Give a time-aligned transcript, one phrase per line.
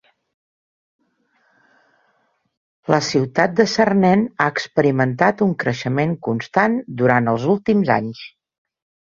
[2.93, 8.25] La ciutat de Sarnen ha experimentat un creixement constant durant els últims anys.